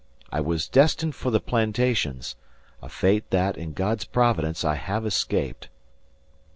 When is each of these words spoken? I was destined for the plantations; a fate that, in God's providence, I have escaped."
I 0.31 0.41
was 0.41 0.67
destined 0.67 1.13
for 1.13 1.29
the 1.29 1.39
plantations; 1.39 2.35
a 2.81 2.89
fate 2.89 3.29
that, 3.29 3.55
in 3.55 3.73
God's 3.73 4.03
providence, 4.05 4.65
I 4.65 4.73
have 4.73 5.05
escaped." 5.05 5.69